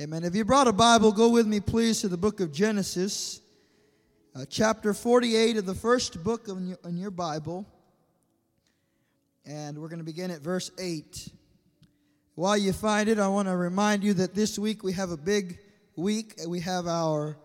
[0.00, 0.22] Amen.
[0.22, 3.40] If you brought a Bible, go with me, please, to the book of Genesis,
[4.32, 7.66] uh, chapter 48 of the first book of your, in your Bible.
[9.44, 11.28] And we're going to begin at verse 8.
[12.36, 15.16] While you find it, I want to remind you that this week we have a
[15.16, 15.58] big
[15.96, 16.38] week.
[16.46, 17.36] We have our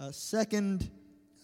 [0.00, 0.90] uh, second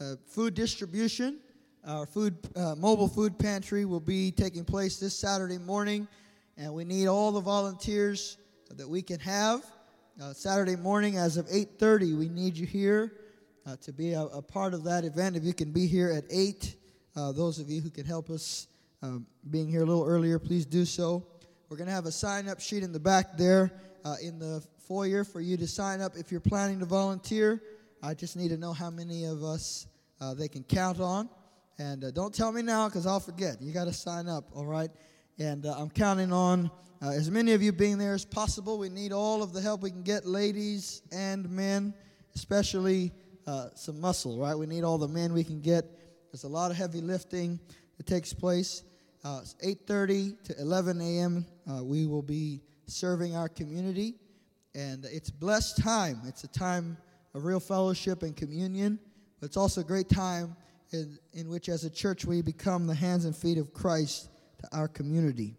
[0.01, 1.41] uh, food distribution.
[1.87, 6.09] Our food uh, mobile food pantry will be taking place this Saturday morning,
[6.57, 8.39] and we need all the volunteers
[8.71, 9.63] that we can have
[10.21, 12.17] uh, Saturday morning as of 8.30.
[12.17, 13.13] We need you here
[13.67, 15.37] uh, to be a, a, part of that event.
[15.37, 16.77] If you can be here at 8,
[17.17, 18.69] uh, those of you who can help us
[19.03, 21.27] um, being here a little earlier, please do so.
[21.69, 23.73] We're going to have a sign-up sheet in the back there
[24.05, 27.63] uh, in the foyer for you to sign up if you're planning to volunteer.
[28.03, 29.87] I just need to know how many of us
[30.21, 31.29] uh, they can count on.
[31.79, 33.61] And uh, don't tell me now because I'll forget.
[33.61, 34.91] You got to sign up, all right?
[35.39, 36.71] And I'm counting on
[37.05, 39.83] uh, as many of you being there as possible, we need all of the help
[39.83, 41.93] we can get, ladies and men,
[42.35, 43.13] especially
[43.47, 44.55] uh, some muscle, right?
[44.55, 45.85] We need all the men we can get.
[46.33, 47.61] There's a lot of heavy lifting
[47.99, 48.85] that takes place.
[49.23, 54.15] Uh, 8.30 to 11 a.m., uh, we will be serving our community.
[54.75, 56.23] And it's blessed time.
[56.27, 56.97] It's a time
[57.35, 58.99] of real fellowship and communion.
[59.41, 60.57] But it's also a great time
[60.91, 64.31] in, in which, as a church, we become the hands and feet of Christ
[64.61, 65.59] to our community.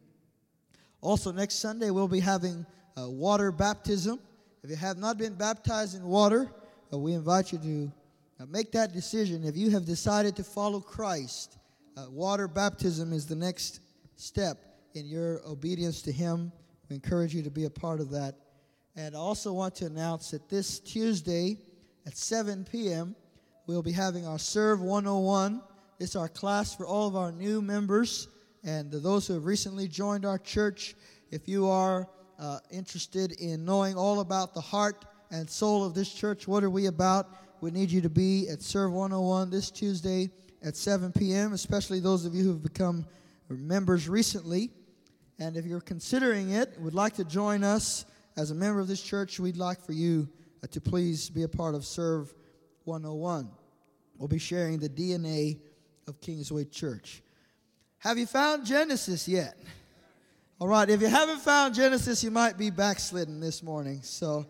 [1.06, 2.66] Also, next Sunday, we'll be having
[2.98, 4.20] uh, water baptism.
[4.64, 6.50] If you have not been baptized in water,
[6.92, 7.92] uh, we invite you to
[8.40, 9.44] uh, make that decision.
[9.44, 11.60] If you have decided to follow Christ,
[11.96, 13.82] uh, water baptism is the next
[14.16, 14.58] step
[14.96, 16.52] in your obedience to Him.
[16.90, 18.34] We encourage you to be a part of that.
[18.96, 21.60] And I also want to announce that this Tuesday
[22.08, 23.16] at 7 p.m.,
[23.68, 25.62] we'll be having our Serve 101.
[26.00, 28.28] It's our class for all of our new members
[28.66, 30.96] and those who have recently joined our church,
[31.30, 36.12] if you are uh, interested in knowing all about the heart and soul of this
[36.12, 37.30] church, what are we about?
[37.62, 40.32] We need you to be at Serve 101 this Tuesday
[40.64, 43.06] at 7 p.m., especially those of you who have become
[43.50, 44.72] members recently.
[45.38, 48.06] And if you're considering it, would like to join us
[48.36, 50.28] as a member of this church, we'd like for you
[50.64, 52.34] uh, to please be a part of Serve
[52.86, 53.50] 101.
[54.18, 55.60] We'll be sharing the DNA
[56.08, 57.22] of Kingsway Church.
[58.06, 59.58] Have you found Genesis yet?
[60.62, 64.04] All right, if you haven't found Genesis, you might be backslidden this morning.
[64.04, 64.46] So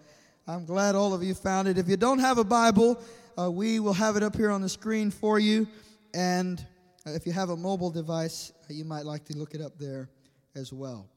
[0.46, 1.78] I'm glad all of you found it.
[1.78, 3.02] If you don't have a Bible,
[3.40, 5.70] uh, we will have it up here on the screen for you.
[6.14, 6.60] And
[7.08, 9.80] uh, if you have a mobile device, uh, you might like to look it up
[9.80, 10.10] there
[10.54, 11.08] as well.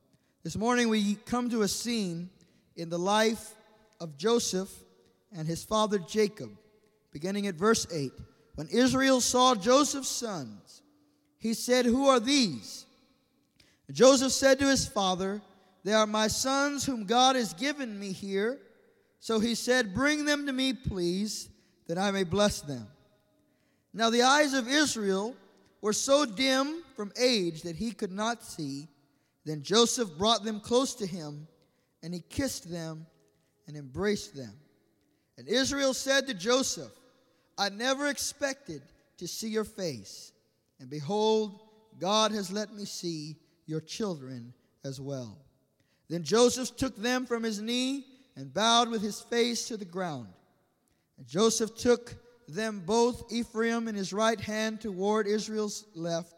[0.45, 2.31] This morning, we come to a scene
[2.77, 3.53] in the life
[3.99, 4.71] of Joseph
[5.37, 6.51] and his father Jacob,
[7.11, 8.13] beginning at verse 8.
[8.55, 10.83] When Israel saw Joseph's sons,
[11.39, 12.85] he said, Who are these?
[13.91, 15.41] Joseph said to his father,
[15.85, 18.59] They are my sons whom God has given me here.
[19.21, 21.49] So he said, Bring them to me, please,
[21.87, 22.87] that I may bless them.
[23.95, 25.35] Now the eyes of Israel
[25.81, 28.89] were so dim from age that he could not see.
[29.45, 31.47] Then Joseph brought them close to him,
[32.03, 33.07] and he kissed them
[33.67, 34.53] and embraced them.
[35.39, 36.91] And Israel said to Joseph,
[37.57, 38.83] I never expected
[39.19, 40.33] to see your face
[40.81, 41.61] and behold,
[41.99, 44.53] God has let me see your children
[44.85, 45.39] as well.
[46.09, 48.07] Then Joseph took them from his knee
[48.37, 50.29] and bowed with his face to the ground.
[51.19, 52.15] And Joseph took
[52.47, 56.35] them both, Ephraim in his right hand toward Israel's left,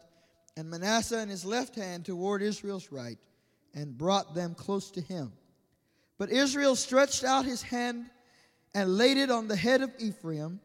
[0.57, 3.17] and Manasseh in his left hand toward Israel's right,
[3.73, 5.31] and brought them close to him.
[6.17, 8.07] But Israel stretched out his hand
[8.73, 10.59] and laid it on the head of Ephraim,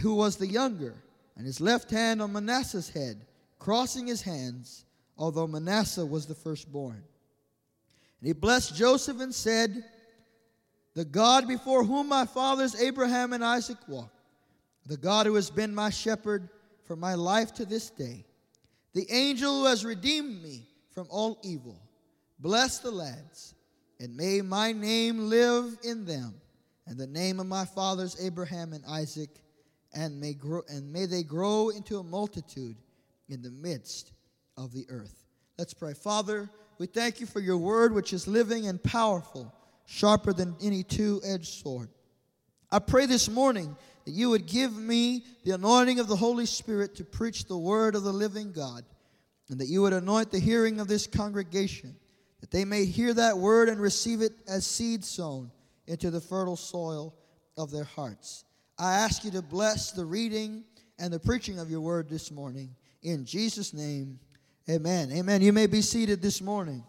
[0.00, 0.94] who was the younger
[1.36, 3.26] and his left hand on Manasseh's head,
[3.58, 4.84] crossing his hands,
[5.18, 7.02] although Manasseh was the firstborn.
[8.20, 9.84] And he blessed Joseph and said,
[10.94, 14.12] The God before whom my fathers Abraham and Isaac walked,
[14.86, 16.48] the God who has been my shepherd
[16.84, 18.24] for my life to this day,
[18.94, 21.78] the angel who has redeemed me from all evil,
[22.38, 23.54] bless the lads,
[24.00, 26.34] and may my name live in them,
[26.86, 29.30] and the name of my fathers Abraham and Isaac
[29.96, 32.76] and may grow and may they grow into a multitude
[33.28, 34.12] in the midst
[34.56, 35.24] of the earth.
[35.58, 35.94] Let's pray.
[35.94, 36.48] Father,
[36.78, 39.52] we thank you for your word which is living and powerful,
[39.86, 41.88] sharper than any two-edged sword.
[42.70, 46.94] I pray this morning that you would give me the anointing of the Holy Spirit
[46.96, 48.84] to preach the word of the living God,
[49.48, 51.96] and that you would anoint the hearing of this congregation,
[52.40, 55.50] that they may hear that word and receive it as seed sown
[55.86, 57.14] into the fertile soil
[57.56, 58.44] of their hearts.
[58.78, 60.62] I ask you to bless the reading
[60.98, 62.74] and the preaching of your word this morning.
[63.02, 64.18] In Jesus' name,
[64.68, 65.10] amen.
[65.12, 65.40] Amen.
[65.40, 66.84] You may be seated this morning.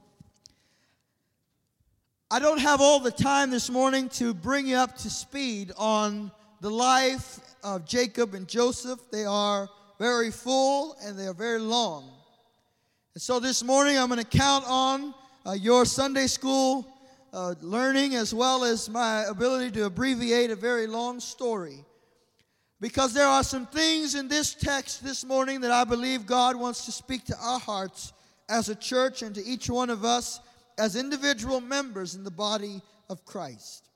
[2.29, 6.29] I don't have all the time this morning to bring you up to speed on
[6.59, 8.99] the life of Jacob and Joseph.
[9.09, 12.11] They are very full and they are very long.
[13.13, 15.13] And so this morning I'm going to count on
[15.45, 16.85] uh, your Sunday school
[17.37, 21.85] uh, learning as well as my ability to abbreviate a very long story.
[22.81, 26.85] Because there are some things in this text this morning that I believe God wants
[26.85, 28.11] to speak to our hearts
[28.49, 30.39] as a church and to each one of us
[30.79, 33.87] as individual members in the body of Christ.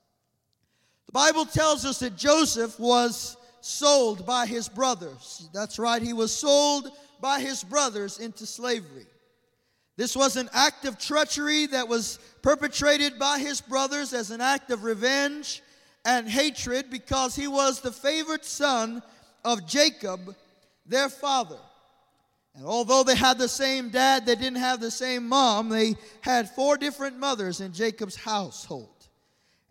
[1.06, 5.48] The Bible tells us that Joseph was sold by his brothers.
[5.52, 9.06] That's right, he was sold by his brothers into slavery.
[9.96, 14.70] This was an act of treachery that was perpetrated by his brothers as an act
[14.70, 15.62] of revenge
[16.04, 19.02] and hatred because he was the favored son
[19.44, 20.34] of Jacob,
[20.86, 21.58] their father.
[22.54, 25.68] And although they had the same dad, they didn't have the same mom.
[25.68, 28.88] They had four different mothers in Jacob's household.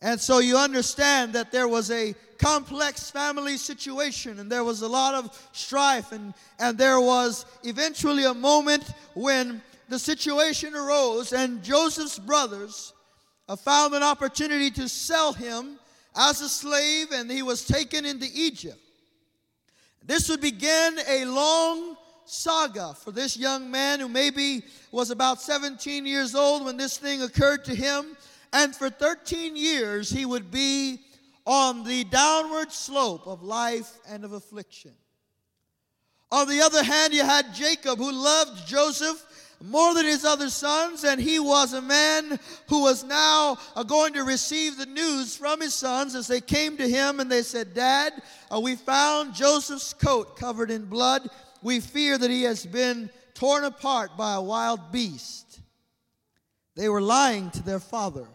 [0.01, 4.87] And so you understand that there was a complex family situation and there was a
[4.87, 8.83] lot of strife and, and there was eventually a moment
[9.13, 12.93] when the situation arose and Joseph's brothers
[13.49, 15.77] uh, found an opportunity to sell him
[16.15, 18.79] as a slave and he was taken into Egypt.
[20.01, 26.05] This would begin a long saga for this young man who maybe was about 17
[26.05, 28.15] years old when this thing occurred to him.
[28.53, 31.01] And for 13 years, he would be
[31.45, 34.93] on the downward slope of life and of affliction.
[36.31, 39.21] On the other hand, you had Jacob who loved Joseph
[39.61, 44.13] more than his other sons, and he was a man who was now uh, going
[44.13, 47.73] to receive the news from his sons as they came to him and they said,
[47.73, 48.13] Dad,
[48.53, 51.29] uh, we found Joseph's coat covered in blood
[51.61, 55.59] we fear that he has been torn apart by a wild beast.
[56.75, 58.27] They were lying to their father,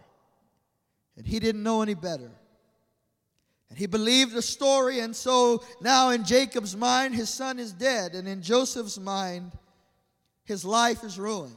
[1.16, 2.30] and he didn't know any better.
[3.68, 8.14] And he believed the story, and so now in Jacob's mind, his son is dead,
[8.14, 9.52] and in Joseph's mind,
[10.46, 11.56] his life is ruined.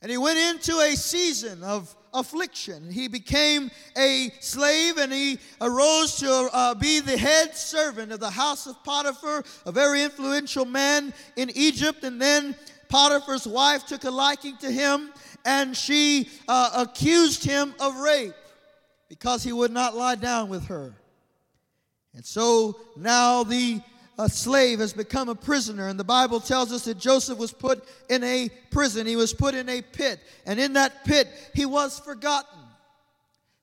[0.00, 2.90] And he went into a season of affliction.
[2.90, 8.30] He became a slave and he arose to uh, be the head servant of the
[8.30, 12.04] house of Potiphar, a very influential man in Egypt.
[12.04, 12.54] And then
[12.88, 15.10] Potiphar's wife took a liking to him
[15.44, 18.34] and she uh, accused him of rape
[19.08, 20.94] because he would not lie down with her.
[22.14, 23.80] And so now the
[24.18, 25.88] a slave has become a prisoner.
[25.88, 29.54] And the Bible tells us that Joseph was put in a prison, he was put
[29.54, 30.20] in a pit.
[30.46, 32.60] And in that pit, he was forgotten.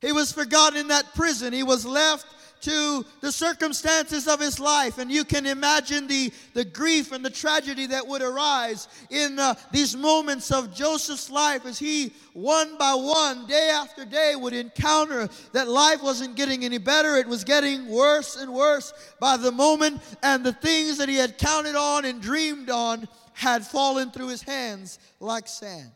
[0.01, 1.53] He was forgotten in that prison.
[1.53, 2.25] He was left
[2.61, 4.97] to the circumstances of his life.
[4.97, 9.55] And you can imagine the, the grief and the tragedy that would arise in uh,
[9.71, 15.29] these moments of Joseph's life as he, one by one, day after day, would encounter
[15.53, 17.15] that life wasn't getting any better.
[17.15, 20.01] It was getting worse and worse by the moment.
[20.23, 24.41] And the things that he had counted on and dreamed on had fallen through his
[24.41, 25.91] hands like sand.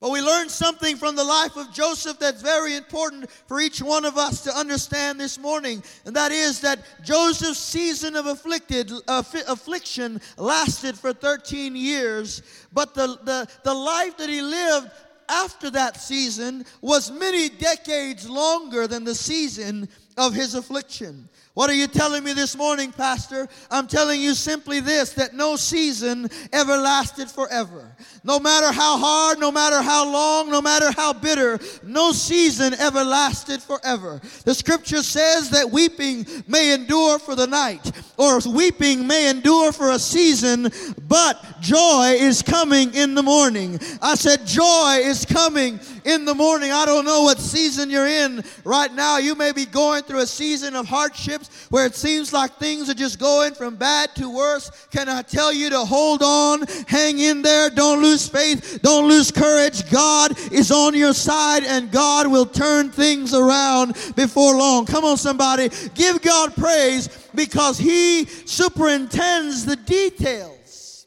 [0.00, 4.04] But we learn something from the life of Joseph that's very important for each one
[4.04, 5.82] of us to understand this morning.
[6.04, 12.42] And that is that Joseph's season of afflicted, affliction lasted for 13 years.
[12.74, 14.90] But the, the, the life that he lived
[15.30, 21.28] after that season was many decades longer than the season of his affliction.
[21.56, 23.48] What are you telling me this morning, Pastor?
[23.70, 27.96] I'm telling you simply this that no season ever lasted forever.
[28.22, 33.02] No matter how hard, no matter how long, no matter how bitter, no season ever
[33.02, 34.20] lasted forever.
[34.44, 39.92] The scripture says that weeping may endure for the night, or weeping may endure for
[39.92, 40.70] a season,
[41.08, 43.80] but joy is coming in the morning.
[44.02, 46.70] I said, Joy is coming in the morning.
[46.70, 49.16] I don't know what season you're in right now.
[49.16, 52.94] You may be going through a season of hardships where it seems like things are
[52.94, 57.42] just going from bad to worse, can I tell you to hold on, hang in
[57.42, 59.90] there, don't lose faith, don't lose courage.
[59.90, 64.86] God is on your side and God will turn things around before long.
[64.86, 71.06] Come on, somebody, give God praise because He superintends the details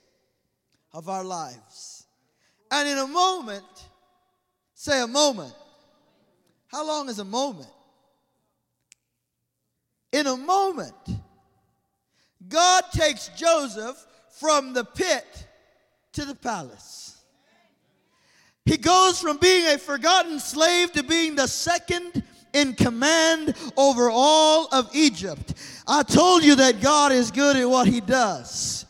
[0.94, 2.06] of our lives.
[2.72, 3.66] And in a moment,
[4.74, 5.54] say a moment.
[6.68, 7.70] How long is a moment?
[10.12, 10.94] In a moment,
[12.48, 14.06] God takes Joseph
[14.40, 15.26] from the pit
[16.14, 17.22] to the palace.
[18.66, 22.24] He goes from being a forgotten slave to being the second
[22.54, 25.54] in command over all of Egypt.
[25.88, 28.86] I told you that God is good at what he does.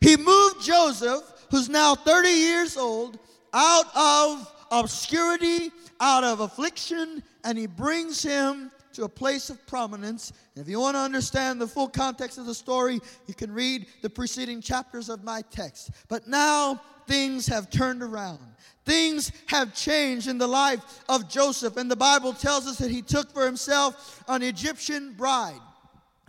[0.00, 3.18] He moved Joseph, who's now 30 years old,
[3.52, 10.32] out of obscurity, out of affliction, and he brings him to a place of prominence.
[10.54, 13.86] And if you want to understand the full context of the story, you can read
[14.02, 15.90] the preceding chapters of my text.
[16.08, 18.40] But now things have turned around.
[18.84, 23.02] Things have changed in the life of Joseph, and the Bible tells us that he
[23.02, 25.60] took for himself an Egyptian bride.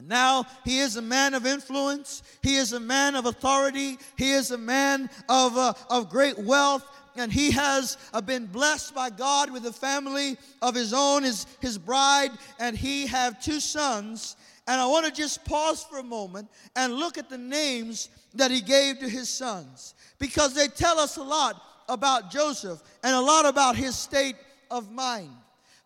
[0.05, 2.23] Now he is a man of influence.
[2.41, 3.97] He is a man of authority.
[4.17, 6.85] He is a man of, uh, of great wealth.
[7.15, 11.45] And he has uh, been blessed by God with a family of his own, his,
[11.59, 14.35] his bride, and he have two sons.
[14.67, 18.49] And I want to just pause for a moment and look at the names that
[18.49, 23.21] he gave to his sons because they tell us a lot about Joseph and a
[23.21, 24.35] lot about his state
[24.71, 25.35] of mind.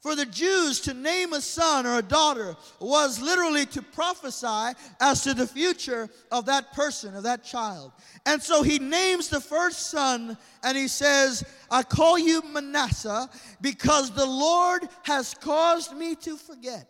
[0.08, 5.22] For the Jews to name a son or a daughter was literally to prophesy as
[5.24, 7.92] to the future of that person, of that child.
[8.26, 14.12] And so he names the first son and he says, I call you Manasseh because
[14.12, 16.88] the Lord has caused me to forget.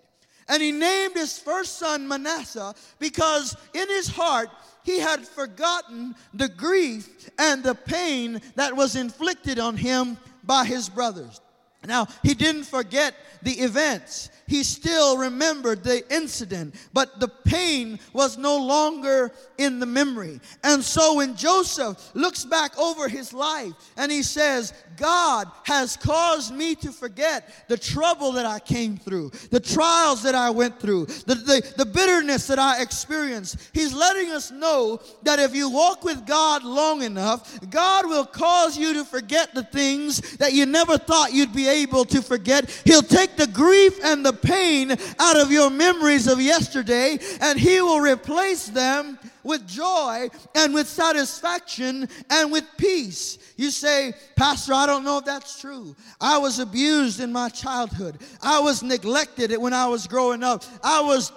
[0.48, 4.52] And he named his first son Manasseh because in his heart
[4.84, 10.88] he had forgotten the grief and the pain that was inflicted on him by his
[10.88, 11.42] brothers.
[11.88, 18.38] Now, he didn't forget the events he still remembered the incident, but the pain was
[18.38, 20.40] no longer in the memory.
[20.64, 26.56] And so when Joseph looks back over his life and he says, God has caused
[26.56, 31.06] me to forget the trouble that I came through, the trials that I went through,
[31.06, 33.58] the, the, the bitterness that I experienced.
[33.74, 38.78] He's letting us know that if you walk with God long enough, God will cause
[38.78, 42.70] you to forget the things that you never thought you'd be able to forget.
[42.86, 47.82] He'll take the grief and the pain out of your memories of yesterday, and He
[47.82, 53.38] will replace them with joy and with satisfaction and with peace.
[53.56, 55.96] You say, Pastor, I don't know if that's true.
[56.20, 58.20] I was abused in my childhood.
[58.42, 60.64] I was neglected when I was growing up.
[60.84, 61.32] I was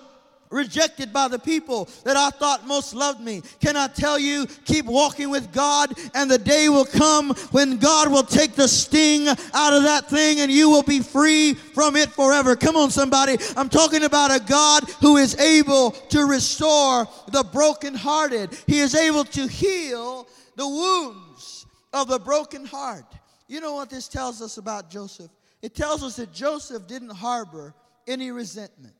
[0.51, 3.43] rejected by the people that I thought most loved me.
[3.61, 8.11] Can I tell you, keep walking with God, and the day will come when God
[8.11, 12.11] will take the sting out of that thing and you will be free from it
[12.11, 12.57] forever.
[12.57, 13.37] Come on, somebody.
[13.57, 19.25] I'm talking about a God who is able to restore the brokenhearted, He is able
[19.25, 20.27] to heal
[20.57, 23.07] the wounds of the broken heart.
[23.49, 25.31] You know what this tells us about Joseph?
[25.63, 27.75] It tells us that Joseph didn't harbor
[28.07, 28.95] any resentment.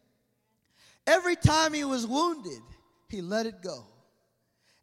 [1.07, 2.61] Every time he was wounded,
[3.09, 3.85] he let it go.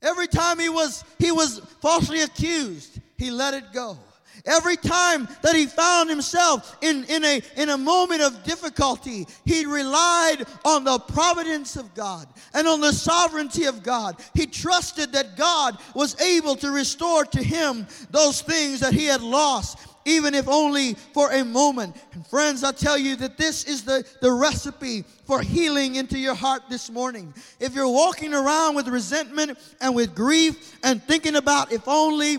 [0.02, 3.98] Every time he was he was falsely accused, he let it go.
[4.46, 9.66] Every time that he found himself in, in, a, in a moment of difficulty, he
[9.66, 14.16] relied on the providence of God and on the sovereignty of God.
[14.34, 19.22] He trusted that God was able to restore to him those things that he had
[19.22, 21.96] lost even if only for a moment.
[22.14, 26.36] And friends, I tell you that this is the, the recipe for healing into your
[26.36, 27.34] heart this morning.
[27.60, 32.38] If you're walking around with resentment and with grief and thinking about if only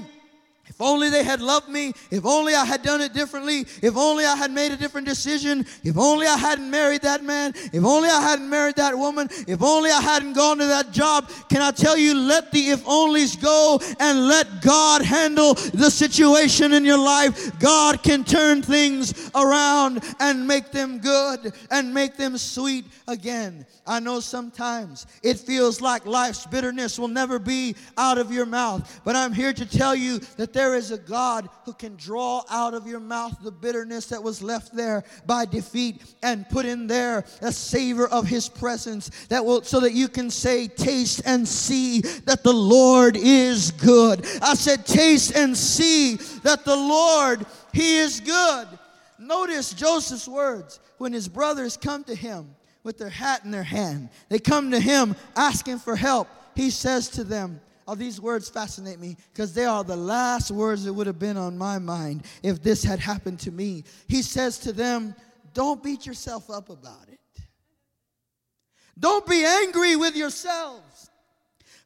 [0.79, 1.93] if only they had loved me.
[2.09, 3.67] If only I had done it differently.
[3.83, 5.67] If only I had made a different decision.
[5.83, 7.53] If only I hadn't married that man.
[7.73, 9.29] If only I hadn't married that woman.
[9.49, 11.31] If only I hadn't gone to that job.
[11.49, 16.73] Can I tell you, let the if onlys go and let God handle the situation
[16.73, 17.59] in your life.
[17.59, 23.67] God can turn things around and make them good and make them sweet again.
[23.85, 29.01] I know sometimes it feels like life's bitterness will never be out of your mouth,
[29.03, 32.75] but I'm here to tell you that there is a God who can draw out
[32.75, 37.25] of your mouth the bitterness that was left there by defeat and put in there
[37.43, 42.01] a savor of his presence that will so that you can say taste and see
[42.01, 44.27] that the Lord is good.
[44.43, 48.67] I said taste and see that the Lord he is good.
[49.19, 54.09] Notice Joseph's words when his brothers come to him with their hat in their hand.
[54.29, 56.29] They come to him asking for help.
[56.55, 57.61] He says to them,
[57.97, 61.57] These words fascinate me because they are the last words that would have been on
[61.57, 63.85] my mind if this had happened to me.
[64.09, 65.15] He says to them,
[65.55, 67.19] Don't beat yourself up about it.
[68.99, 71.11] Don't be angry with yourselves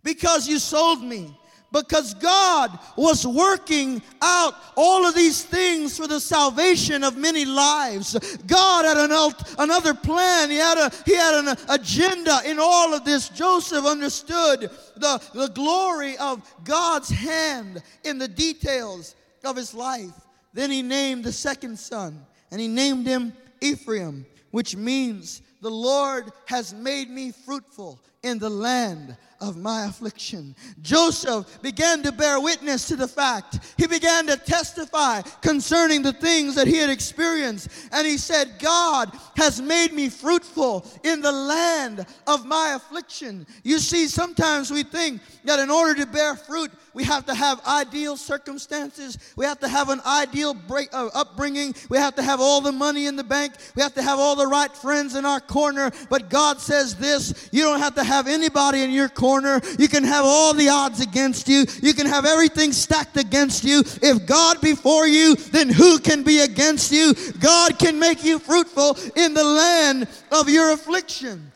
[0.02, 1.36] because you sold me
[1.72, 8.36] because God was working out all of these things for the salvation of many lives.
[8.46, 10.50] God had an, another plan.
[10.50, 13.30] He had, a, he had an agenda in all of this.
[13.30, 19.14] Joseph understood the, the glory of God's hand in the details
[19.44, 20.12] of his life.
[20.52, 26.30] Then he named the second son, and he named him Ephraim, which means the Lord
[26.46, 30.54] has made me fruitful in the land of my affliction.
[30.80, 33.58] Joseph began to bear witness to the fact.
[33.76, 37.68] He began to testify concerning the things that he had experienced.
[37.90, 43.46] And he said, God has made me fruitful in the land of my affliction.
[43.64, 47.60] You see, sometimes we think that in order to bear fruit, we have to have
[47.66, 49.18] ideal circumstances.
[49.34, 51.74] We have to have an ideal break, uh, upbringing.
[51.88, 53.54] We have to have all the money in the bank.
[53.74, 55.90] We have to have all the right friends in our corner.
[56.08, 59.31] But God says this you don't have to have anybody in your corner.
[59.40, 63.80] You can have all the odds against you, you can have everything stacked against you.
[63.80, 67.14] If God before you, then who can be against you?
[67.40, 71.52] God can make you fruitful in the land of your affliction.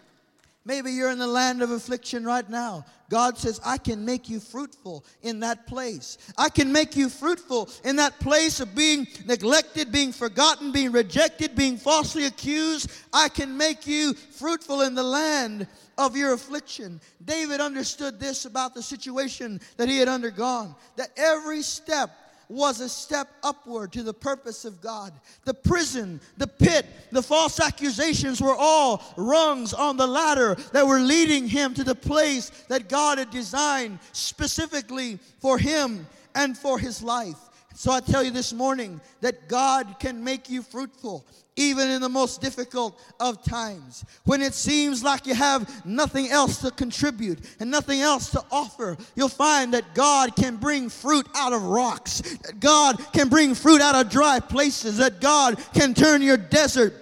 [0.64, 2.84] Maybe you're in the land of affliction right now.
[3.08, 6.18] God says, I can make you fruitful in that place.
[6.36, 11.54] I can make you fruitful in that place of being neglected, being forgotten, being rejected,
[11.54, 12.90] being falsely accused.
[13.12, 15.66] I can make you fruitful in the land
[15.98, 17.00] of your affliction.
[17.24, 22.10] David understood this about the situation that he had undergone that every step
[22.48, 25.12] was a step upward to the purpose of God.
[25.44, 31.00] The prison, the pit, the false accusations were all rungs on the ladder that were
[31.00, 37.02] leading him to the place that God had designed specifically for him and for his
[37.02, 37.38] life.
[37.76, 42.08] So I tell you this morning that God can make you fruitful even in the
[42.08, 44.02] most difficult of times.
[44.24, 48.96] When it seems like you have nothing else to contribute and nothing else to offer,
[49.14, 53.82] you'll find that God can bring fruit out of rocks, that God can bring fruit
[53.82, 56.94] out of dry places, that God can turn your desert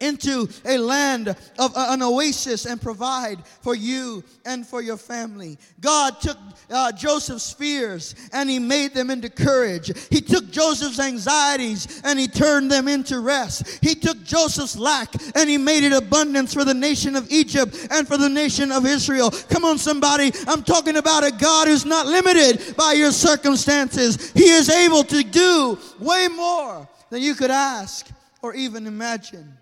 [0.00, 5.58] into a land of an oasis and provide for you and for your family.
[5.80, 6.38] God took
[6.70, 9.92] uh, Joseph's fears and he made them into courage.
[10.08, 13.78] He took Joseph's anxieties and he turned them into rest.
[13.82, 18.06] He took Joseph's lack and he made it abundance for the nation of Egypt and
[18.06, 19.30] for the nation of Israel.
[19.30, 20.32] Come on, somebody.
[20.46, 24.32] I'm talking about a God who's not limited by your circumstances.
[24.32, 28.08] He is able to do way more than you could ask
[28.42, 29.56] or even imagine.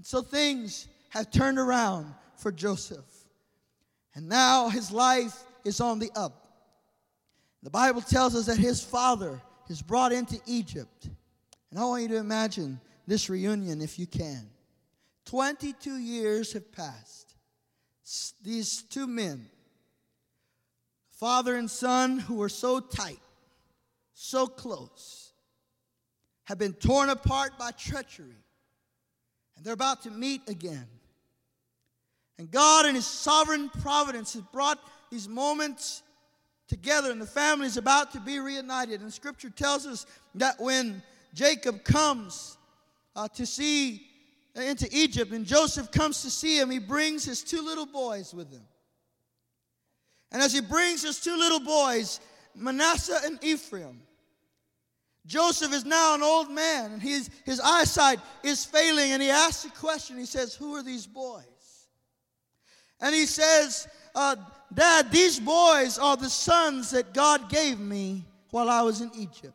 [0.00, 3.04] And so things have turned around for Joseph.
[4.14, 6.42] And now his life is on the up.
[7.62, 11.10] The Bible tells us that his father is brought into Egypt.
[11.70, 14.48] And I want you to imagine this reunion if you can.
[15.26, 17.34] 22 years have passed.
[18.42, 19.50] These two men,
[21.10, 23.20] father and son, who were so tight,
[24.14, 25.34] so close,
[26.44, 28.39] have been torn apart by treachery
[29.60, 30.86] and they're about to meet again.
[32.38, 34.78] And God, in His sovereign providence, has brought
[35.10, 36.02] these moments
[36.66, 39.02] together, and the family is about to be reunited.
[39.02, 41.02] And Scripture tells us that when
[41.34, 42.56] Jacob comes
[43.14, 44.06] uh, to see
[44.56, 48.32] uh, into Egypt, and Joseph comes to see him, he brings his two little boys
[48.32, 48.64] with him.
[50.32, 52.18] And as he brings his two little boys,
[52.54, 54.00] Manasseh and Ephraim,
[55.26, 59.12] Joseph is now an old man and his, his eyesight is failing.
[59.12, 60.18] And he asks a question.
[60.18, 61.44] He says, Who are these boys?
[63.00, 64.36] And he says, uh,
[64.72, 69.54] Dad, these boys are the sons that God gave me while I was in Egypt.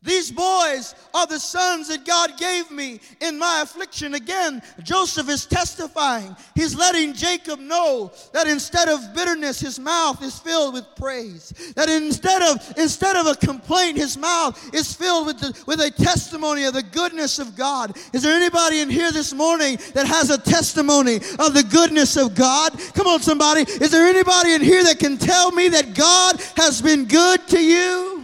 [0.00, 4.14] These boys are the sons that God gave me in my affliction.
[4.14, 6.36] Again, Joseph is testifying.
[6.54, 11.52] He's letting Jacob know that instead of bitterness, his mouth is filled with praise.
[11.74, 15.90] That instead of instead of a complaint, his mouth is filled with, the, with a
[15.90, 17.96] testimony of the goodness of God.
[18.12, 22.36] Is there anybody in here this morning that has a testimony of the goodness of
[22.36, 22.72] God?
[22.94, 23.62] Come on, somebody.
[23.62, 27.60] Is there anybody in here that can tell me that God has been good to
[27.60, 28.17] you?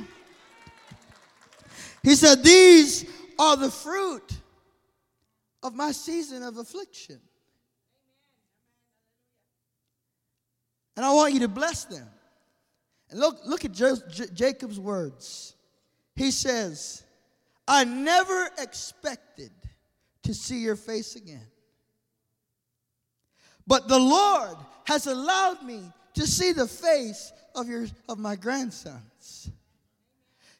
[2.04, 3.06] He said, These
[3.38, 4.30] are the fruit
[5.62, 7.18] of my season of affliction.
[10.96, 12.06] And I want you to bless them.
[13.10, 15.56] And look, look at Jacob's words.
[16.14, 17.02] He says,
[17.66, 19.50] I never expected
[20.22, 21.46] to see your face again.
[23.66, 29.00] But the Lord has allowed me to see the face of, your, of my grandsons.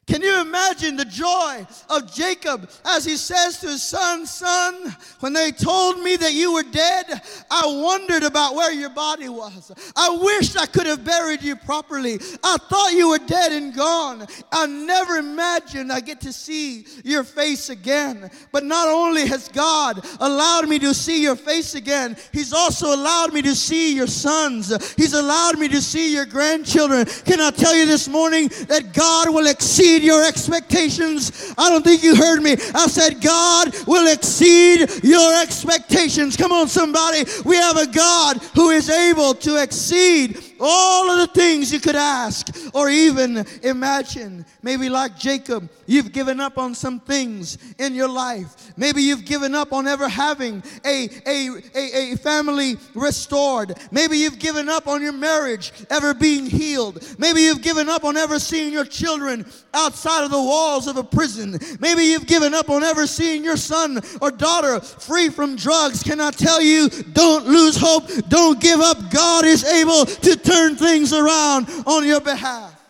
[0.07, 5.33] Can you imagine the joy of Jacob as he says to his son, Son, when
[5.33, 7.05] they told me that you were dead,
[7.49, 9.71] I wondered about where your body was.
[9.95, 12.19] I wished I could have buried you properly.
[12.43, 14.27] I thought you were dead and gone.
[14.51, 18.29] I never imagined I get to see your face again.
[18.51, 23.33] But not only has God allowed me to see your face again, He's also allowed
[23.33, 24.93] me to see your sons.
[24.93, 27.05] He's allowed me to see your grandchildren.
[27.25, 31.53] Can I tell you this morning that God will exceed exceed your expectations.
[31.57, 32.53] I don't think you heard me.
[32.73, 36.35] I said, God will exceed your expectations.
[36.35, 37.23] Come on, somebody.
[37.45, 41.95] We have a God who is able to exceed all of the things you could
[41.95, 44.45] ask or even imagine.
[44.61, 48.73] Maybe, like Jacob, you've given up on some things in your life.
[48.77, 53.77] Maybe you've given up on ever having a, a, a, a family restored.
[53.91, 57.05] Maybe you've given up on your marriage ever being healed.
[57.17, 61.03] Maybe you've given up on ever seeing your children outside of the walls of a
[61.03, 61.59] prison.
[61.79, 66.03] Maybe you've given up on ever seeing your son or daughter free from drugs.
[66.03, 68.09] Can I tell you, don't lose hope.
[68.29, 69.11] Don't give up.
[69.11, 72.81] God is able to turn things around on your behalf.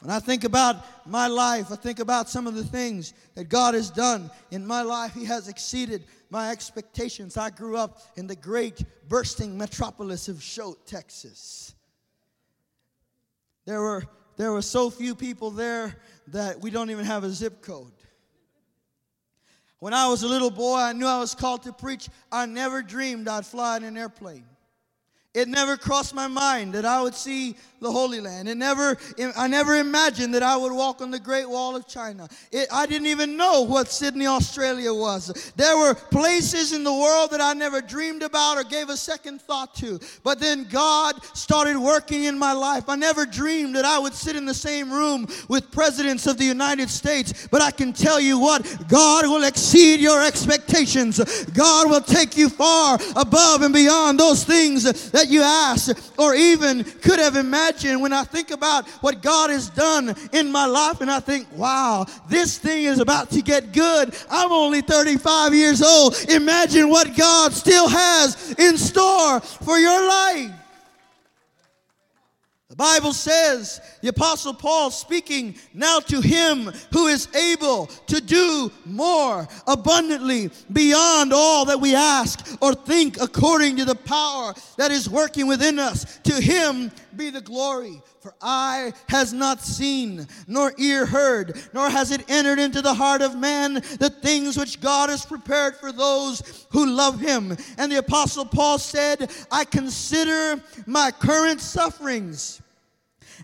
[0.00, 3.74] When I think about my life, I think about some of the things that God
[3.74, 5.12] has done in my life.
[5.14, 7.36] He has exceeded my expectations.
[7.36, 11.74] I grew up in the great bursting metropolis of Choate, Texas.
[13.64, 14.04] There were,
[14.36, 15.96] there were so few people there
[16.28, 17.92] that we don't even have a zip code.
[19.78, 22.08] When I was a little boy, I knew I was called to preach.
[22.30, 24.44] I never dreamed I'd fly in an airplane.
[25.36, 28.48] It never crossed my mind that I would see the Holy Land.
[28.48, 28.96] It never,
[29.36, 32.28] I never imagined that I would walk on the Great Wall of China.
[32.50, 35.52] It, I didn't even know what Sydney, Australia was.
[35.54, 39.40] There were places in the world that I never dreamed about or gave a second
[39.40, 40.00] thought to.
[40.24, 42.88] But then God started working in my life.
[42.88, 46.44] I never dreamed that I would sit in the same room with presidents of the
[46.44, 47.46] United States.
[47.46, 51.18] But I can tell you what, God will exceed your expectations.
[51.54, 56.82] God will take you far above and beyond those things that you asked or even
[56.82, 61.00] could have imagined imagine when I think about what God has done in my life
[61.00, 64.14] and I think, wow, this thing is about to get good.
[64.30, 66.16] I'm only 35 years old.
[66.30, 70.52] Imagine what God still has in store for your life.
[72.76, 78.70] The Bible says, the Apostle Paul speaking now to him who is able to do
[78.84, 85.08] more abundantly beyond all that we ask or think according to the power that is
[85.08, 86.18] working within us.
[86.24, 88.00] To him be the glory.
[88.20, 93.22] For eye has not seen, nor ear heard, nor has it entered into the heart
[93.22, 97.56] of man the things which God has prepared for those who love him.
[97.78, 102.60] And the Apostle Paul said, I consider my current sufferings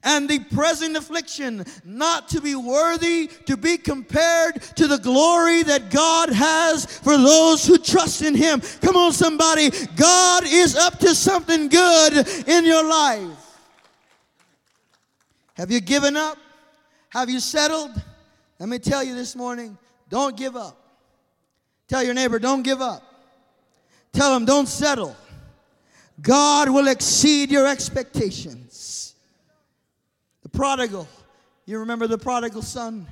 [0.03, 5.91] and the present affliction not to be worthy to be compared to the glory that
[5.91, 8.61] God has for those who trust in Him.
[8.81, 9.71] Come on, somebody.
[9.97, 13.52] God is up to something good in your life.
[15.63, 16.39] Have you given up?
[17.11, 17.93] Have you settled?
[18.59, 20.77] Let me tell you this morning don't give up.
[21.87, 23.05] Tell your neighbor, don't give up.
[24.13, 25.15] Tell them, don't settle.
[26.21, 29.15] God will exceed your expectations.
[30.43, 31.07] The prodigal,
[31.65, 33.07] you remember the prodigal son?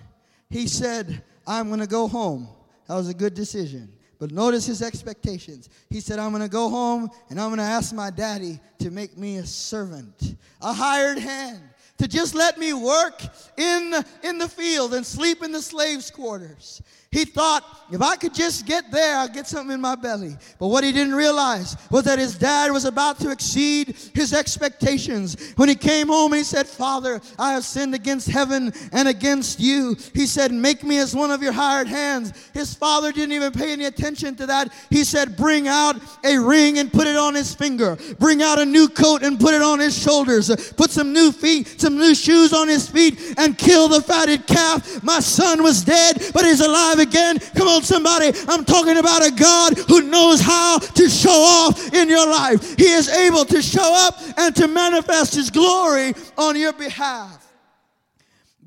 [0.49, 2.49] He said, I'm going to go home.
[2.89, 3.93] That was a good decision.
[4.19, 5.69] But notice his expectations.
[5.89, 8.91] He said, I'm going to go home and I'm going to ask my daddy to
[8.91, 11.63] make me a servant, a hired hand
[12.01, 13.23] to just let me work
[13.59, 16.81] in, in the field and sleep in the slaves' quarters.
[17.13, 20.37] He thought, if I could just get there, I'll get something in my belly.
[20.61, 25.55] But what he didn't realize was that his dad was about to exceed his expectations.
[25.57, 29.97] When he came home, he said, Father, I have sinned against heaven and against you.
[30.15, 32.33] He said, Make me as one of your hired hands.
[32.55, 34.73] His father didn't even pay any attention to that.
[34.89, 37.99] He said, Bring out a ring and put it on his finger.
[38.21, 40.49] Bring out a new coat and put it on his shoulders.
[40.75, 45.03] Put some new feet, some new shoes on his feet, and kill the fatted calf.
[45.03, 47.39] My son was dead, but he's alive again.
[47.57, 48.33] Come on, somebody.
[48.49, 52.77] I'm talking about a God who knows how to show off in your life.
[52.77, 57.47] He is able to show up and to manifest His glory on your behalf.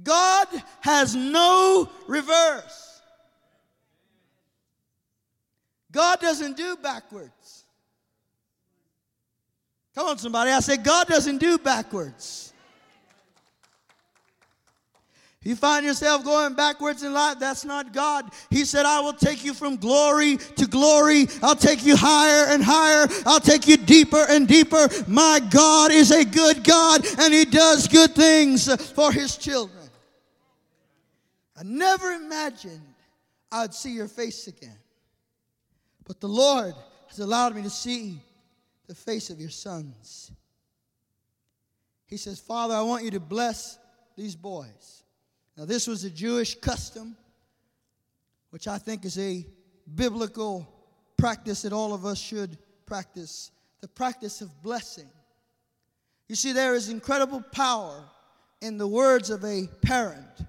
[0.04, 0.48] God
[0.82, 3.02] has no reverse.
[5.92, 7.66] God doesn't do backwards.
[9.96, 10.50] Come on, somebody.
[10.50, 12.53] I say, God doesn't do backwards
[15.46, 18.32] you find yourself going backwards in life, that's not God.
[18.50, 21.28] He said, I will take you from glory to glory.
[21.42, 23.08] I'll take you higher and higher.
[23.26, 24.88] I'll take you deeper and deeper.
[25.08, 29.90] My God is a good God and He does good things for His children.
[31.58, 32.82] I never imagined
[33.52, 34.78] I'd see your face again.
[36.06, 36.74] But the Lord
[37.10, 38.20] has allowed me to see
[38.88, 40.32] the face of your sons.
[42.08, 43.78] He says, Father, I want you to bless
[44.18, 45.03] these boys.
[45.58, 47.16] Now, this was a Jewish custom,
[48.50, 49.46] which I think is a
[49.96, 50.68] biblical
[51.18, 55.10] practice that all of us should practice the practice of blessing.
[56.28, 58.04] You see, there is incredible power
[58.62, 60.46] in the words of a parent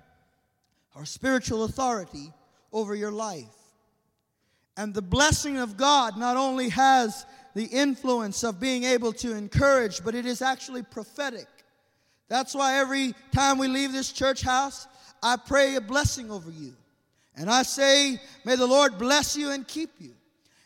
[0.94, 2.32] or spiritual authority
[2.72, 3.54] over your life.
[4.76, 10.04] And the blessing of God not only has the influence of being able to encourage,
[10.04, 11.48] but it is actually prophetic.
[12.28, 14.86] That's why every time we leave this church house,
[15.24, 16.74] I pray a blessing over you.
[17.34, 20.10] And I say, May the Lord bless you and keep you.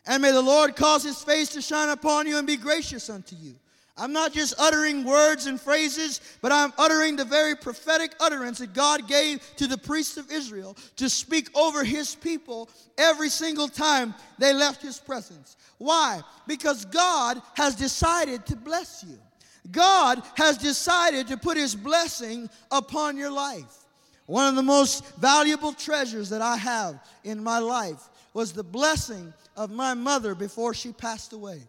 [0.05, 3.37] And may the Lord cause his face to shine upon you and be gracious unto
[3.37, 3.55] you.
[3.97, 8.73] I'm not just uttering words and phrases, but I'm uttering the very prophetic utterance that
[8.73, 14.15] God gave to the priests of Israel to speak over his people every single time
[14.39, 15.57] they left his presence.
[15.79, 16.21] Why?
[16.47, 19.19] Because God has decided to bless you.
[19.71, 23.85] God has decided to put his blessing upon your life.
[24.29, 29.33] One of the most valuable treasures that I have in my life was the blessing
[29.57, 31.63] of my mother before she passed away.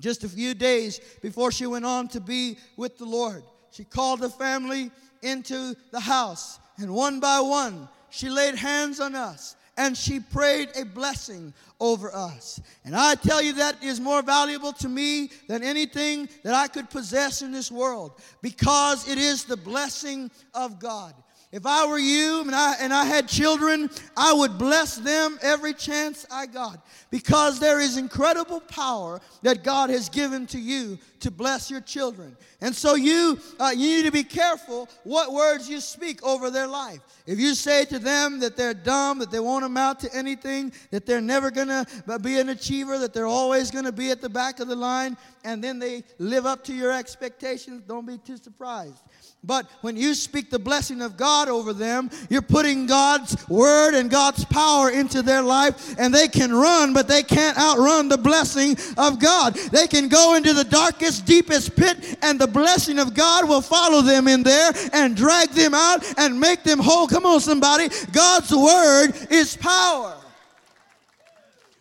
[0.00, 4.18] Just a few days before she went on to be with the Lord, she called
[4.18, 4.90] the family
[5.22, 10.70] into the house, and one by one, she laid hands on us and she prayed
[10.76, 12.60] a blessing over us.
[12.84, 16.90] And I tell you, that is more valuable to me than anything that I could
[16.90, 21.14] possess in this world because it is the blessing of God.
[21.54, 25.72] If I were you and I, and I had children, I would bless them every
[25.72, 31.30] chance I got because there is incredible power that God has given to you to
[31.30, 32.36] bless your children.
[32.60, 36.66] And so you, uh, you need to be careful what words you speak over their
[36.66, 36.98] life.
[37.24, 41.06] If you say to them that they're dumb, that they won't amount to anything, that
[41.06, 41.86] they're never going to
[42.20, 45.16] be an achiever, that they're always going to be at the back of the line,
[45.44, 49.02] and then they live up to your expectations, don't be too surprised.
[49.46, 54.10] But when you speak the blessing of God over them, you're putting God's word and
[54.10, 58.78] God's power into their life, and they can run, but they can't outrun the blessing
[58.96, 59.54] of God.
[59.54, 64.00] They can go into the darkest, deepest pit, and the blessing of God will follow
[64.00, 67.06] them in there and drag them out and make them whole.
[67.06, 67.90] Come on, somebody.
[68.12, 70.16] God's word is power.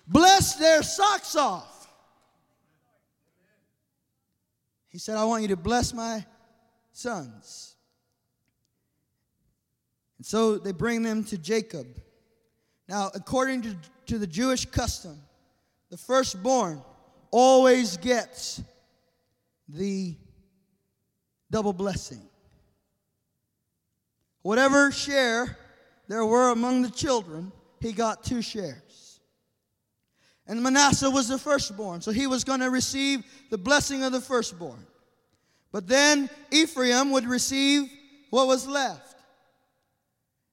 [0.05, 1.72] Bless their socks off.
[4.93, 6.23] He said, I want you to bless my
[6.91, 7.75] sons.
[10.19, 11.87] And so they bring them to Jacob.
[12.87, 13.75] Now, according to,
[14.05, 15.17] to the Jewish custom,
[15.89, 16.81] the firstborn
[17.31, 18.61] always gets
[19.67, 20.15] the
[21.49, 22.21] double blessing.
[24.43, 25.57] Whatever share
[26.07, 28.82] there were among the children, he got two shares.
[30.53, 34.21] And Manasseh was the firstborn, so he was going to receive the blessing of the
[34.21, 34.85] firstborn.
[35.71, 37.89] But then Ephraim would receive
[38.29, 39.15] what was left.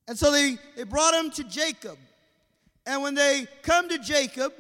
[0.09, 1.99] And so they, they brought him to Jacob.
[2.87, 4.55] And when they come to Jacob,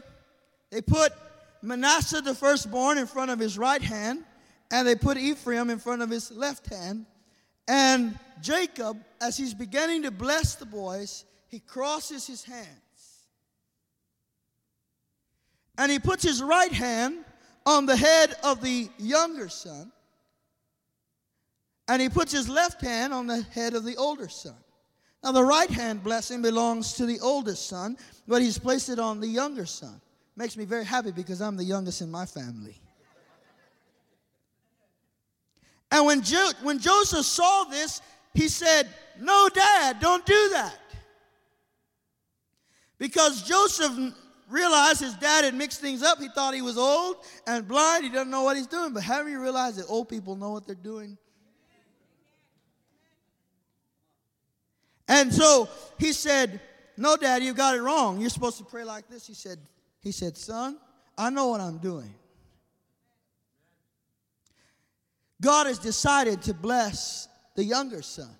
[0.68, 1.14] they put
[1.62, 4.22] Manasseh the firstborn in front of his right hand,
[4.70, 7.06] and they put Ephraim in front of his left hand.
[7.66, 12.89] And Jacob, as he's beginning to bless the boys, he crosses his hands.
[15.78, 17.24] And he puts his right hand
[17.66, 19.92] on the head of the younger son,
[21.88, 24.54] and he puts his left hand on the head of the older son.
[25.22, 29.20] Now, the right hand blessing belongs to the oldest son, but he's placed it on
[29.20, 30.00] the younger son.
[30.36, 32.80] Makes me very happy because I'm the youngest in my family.
[35.90, 38.00] And when, jo- when Joseph saw this,
[38.32, 40.78] he said, No, Dad, don't do that.
[42.98, 44.14] Because Joseph
[44.50, 46.18] realized his dad had mixed things up.
[46.18, 48.04] He thought he was old and blind.
[48.04, 48.92] He doesn't know what he's doing.
[48.92, 51.16] But haven't you realized that old people know what they're doing?
[55.08, 56.60] And so he said,
[56.96, 58.20] No, Daddy, you got it wrong.
[58.20, 59.26] You're supposed to pray like this.
[59.26, 59.58] He said,
[60.00, 60.78] He said, Son,
[61.16, 62.14] I know what I'm doing.
[65.40, 68.30] God has decided to bless the younger son.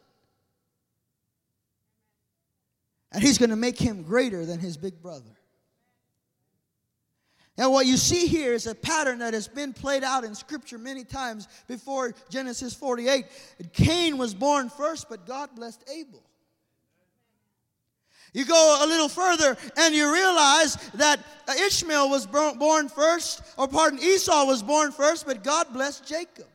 [3.12, 5.39] And he's going to make him greater than his big brother.
[7.61, 10.79] And what you see here is a pattern that has been played out in Scripture
[10.79, 13.27] many times before Genesis 48.
[13.75, 16.23] Cain was born first, but God blessed Abel.
[18.33, 21.20] You go a little further and you realize that
[21.66, 26.46] Ishmael was born first, or pardon, Esau was born first, but God blessed Jacob.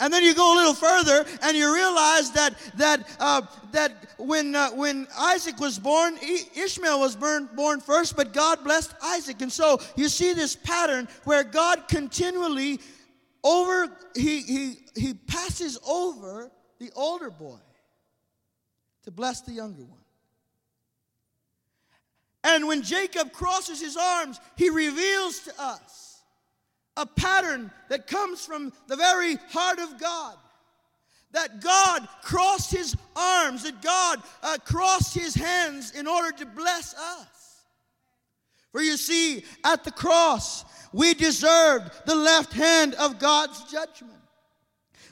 [0.00, 4.54] And then you go a little further and you realize that, that, uh, that when,
[4.54, 9.42] uh, when Isaac was born, Ishmael was born, born first, but God blessed Isaac.
[9.42, 12.78] And so you see this pattern where God continually
[13.42, 17.58] over, he, he, he passes over the older boy
[19.02, 19.98] to bless the younger one.
[22.44, 26.07] And when Jacob crosses his arms, he reveals to us
[26.98, 30.36] a pattern that comes from the very heart of God.
[31.32, 36.94] that God crossed his arms, that God uh, crossed his hands in order to bless
[36.94, 37.64] us.
[38.72, 44.14] For you see, at the cross, we deserved the left hand of God's judgment.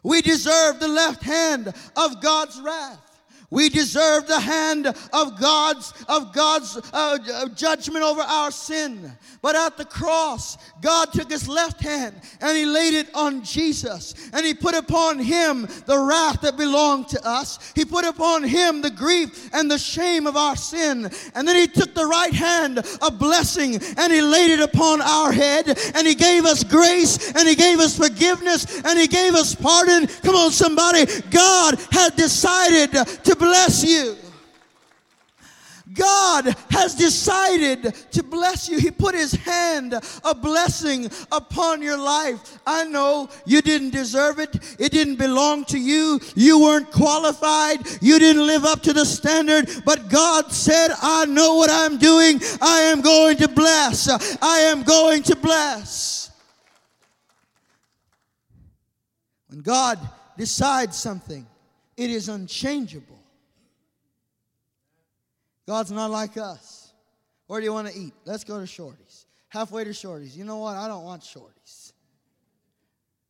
[0.02, 3.05] We deserved the left hand of God's wrath.
[3.50, 9.12] We deserve the hand of God's of God's uh, judgment over our sin.
[9.40, 14.14] But at the cross, God took his left hand and he laid it on Jesus.
[14.32, 17.72] And he put upon him the wrath that belonged to us.
[17.74, 21.08] He put upon him the grief and the shame of our sin.
[21.34, 25.30] And then he took the right hand of blessing and he laid it upon our
[25.30, 25.78] head.
[25.94, 30.08] And he gave us grace and he gave us forgiveness and he gave us pardon.
[30.08, 31.06] Come on, somebody.
[31.30, 34.16] God had decided to bless you.
[35.96, 38.78] God has decided to bless you.
[38.78, 39.94] He put his hand
[40.24, 42.58] a blessing upon your life.
[42.66, 44.76] I know you didn't deserve it.
[44.78, 46.20] It didn't belong to you.
[46.34, 47.86] You weren't qualified.
[48.02, 49.70] You didn't live up to the standard.
[49.84, 52.40] But God said, I know what I'm doing.
[52.60, 54.08] I am going to bless.
[54.42, 56.30] I am going to bless.
[59.48, 59.98] When God
[60.36, 61.46] decides something,
[61.96, 63.15] it is unchangeable.
[65.66, 66.92] God's not like us.
[67.46, 68.14] Where do you want to eat?
[68.24, 69.26] Let's go to Shorty's.
[69.48, 70.36] Halfway to Shorty's.
[70.36, 70.76] You know what?
[70.76, 71.92] I don't want Shorty's.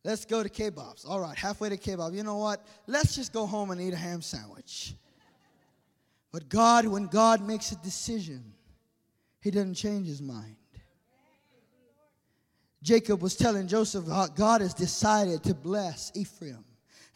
[0.05, 1.09] Let's go to kebabs.
[1.09, 2.15] All right, halfway to kebab.
[2.15, 2.65] You know what?
[2.87, 4.95] Let's just go home and eat a ham sandwich.
[6.31, 8.53] But God, when God makes a decision,
[9.41, 10.57] He doesn't change His mind.
[12.83, 14.05] Jacob was telling Joseph,
[14.37, 16.65] God has decided to bless Ephraim.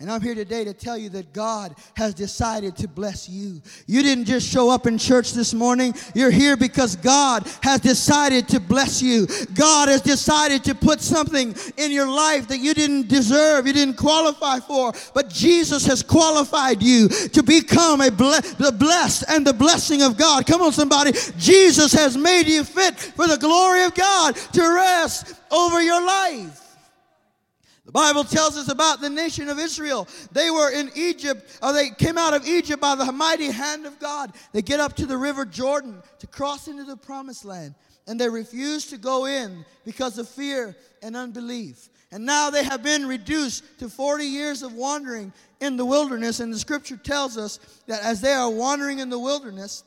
[0.00, 3.60] And I'm here today to tell you that God has decided to bless you.
[3.86, 5.94] You didn't just show up in church this morning.
[6.14, 9.26] You're here because God has decided to bless you.
[9.52, 13.98] God has decided to put something in your life that you didn't deserve, you didn't
[13.98, 14.94] qualify for.
[15.12, 20.16] But Jesus has qualified you to become a ble- the blessed and the blessing of
[20.16, 20.46] God.
[20.46, 21.12] Come on, somebody.
[21.36, 26.69] Jesus has made you fit for the glory of God to rest over your life.
[27.90, 30.06] The Bible tells us about the nation of Israel.
[30.30, 33.98] They were in Egypt, or they came out of Egypt by the mighty hand of
[33.98, 34.32] God.
[34.52, 37.74] They get up to the river Jordan to cross into the promised land,
[38.06, 41.88] and they refuse to go in because of fear and unbelief.
[42.12, 46.38] And now they have been reduced to 40 years of wandering in the wilderness.
[46.38, 49.82] And the scripture tells us that as they are wandering in the wilderness,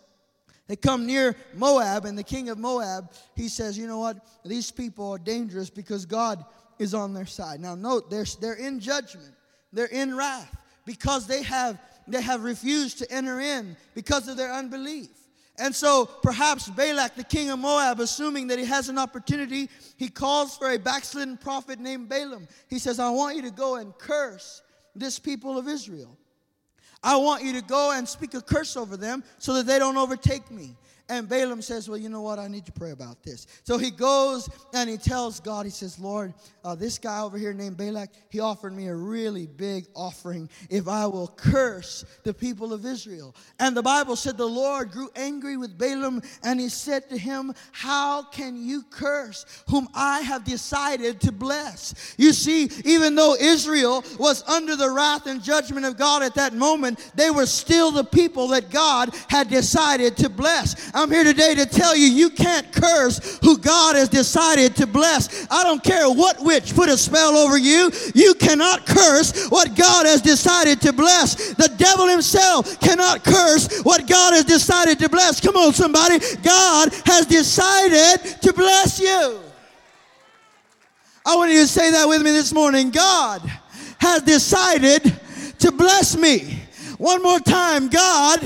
[0.68, 4.18] they come near Moab, and the king of Moab, he says, You know what?
[4.44, 6.44] These people are dangerous because God
[6.84, 7.60] is on their side.
[7.60, 9.34] Now note, they're, they're in judgment.
[9.72, 14.54] They're in wrath because they have, they have refused to enter in because of their
[14.54, 15.10] unbelief.
[15.58, 20.10] And so perhaps Balak, the king of Moab, assuming that he has an opportunity, he
[20.10, 22.48] calls for a backslidden prophet named Balaam.
[22.70, 24.62] He says, I want you to go and curse
[24.96, 26.18] this people of Israel.
[27.04, 29.98] I want you to go and speak a curse over them so that they don't
[29.98, 30.76] overtake me.
[31.10, 32.40] And Balaam says, Well, you know what?
[32.40, 33.46] I need to pray about this.
[33.64, 37.52] So he goes and he tells God, He says, Lord, uh, this guy over here
[37.52, 42.72] named Balak, he offered me a really big offering if I will curse the people
[42.72, 43.36] of Israel.
[43.60, 47.54] And the Bible said the Lord grew angry with Balaam and he said to him,
[47.74, 52.16] How can you curse whom I have decided to bless?
[52.18, 56.54] You see, even though Israel was under the wrath and judgment of God at that
[56.54, 60.93] moment, they were still the people that God had decided to bless.
[60.96, 65.48] I'm here today to tell you, you can't curse who God has decided to bless.
[65.50, 70.06] I don't care what witch put a spell over you, you cannot curse what God
[70.06, 71.54] has decided to bless.
[71.54, 75.42] The devil himself cannot curse what God has decided to bless.
[75.42, 76.20] Come on, somebody.
[76.44, 79.40] God has decided to bless you.
[81.26, 82.92] I want you to say that with me this morning.
[82.92, 83.42] God
[84.00, 85.18] has decided
[85.60, 86.60] to bless me.
[86.98, 87.90] One more time.
[87.90, 88.40] God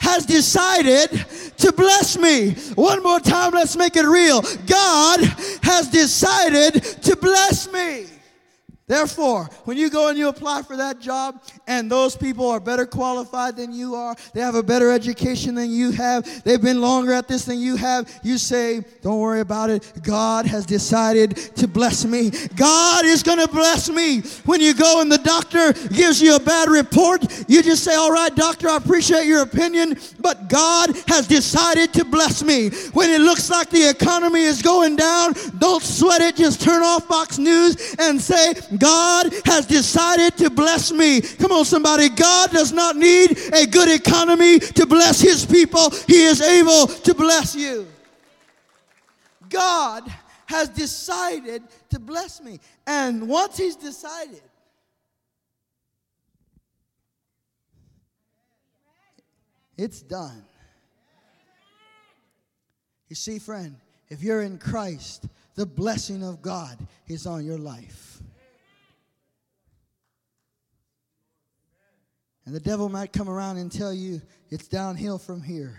[0.00, 1.26] has decided
[1.60, 2.52] to bless me.
[2.74, 4.42] One more time, let's make it real.
[4.66, 5.20] God
[5.62, 8.06] has decided to bless me.
[8.90, 12.84] Therefore, when you go and you apply for that job and those people are better
[12.84, 17.12] qualified than you are, they have a better education than you have, they've been longer
[17.12, 19.92] at this than you have, you say, Don't worry about it.
[20.02, 22.32] God has decided to bless me.
[22.56, 24.22] God is going to bless me.
[24.44, 28.10] When you go and the doctor gives you a bad report, you just say, All
[28.10, 32.70] right, doctor, I appreciate your opinion, but God has decided to bless me.
[32.92, 36.34] When it looks like the economy is going down, don't sweat it.
[36.34, 41.20] Just turn off Fox News and say, God has decided to bless me.
[41.20, 42.08] Come on, somebody.
[42.08, 47.14] God does not need a good economy to bless his people, he is able to
[47.14, 47.86] bless you.
[49.48, 50.04] God
[50.46, 52.58] has decided to bless me.
[52.86, 54.42] And once he's decided,
[59.80, 60.44] It's done.
[63.08, 63.76] You see, friend,
[64.10, 66.76] if you're in Christ, the blessing of God
[67.08, 68.09] is on your life.
[72.50, 75.78] And the devil might come around and tell you it's downhill from here.